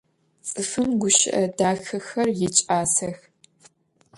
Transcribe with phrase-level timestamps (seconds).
[0.45, 3.17] Ts'ıfım guşı'e daxexer yiç'asex.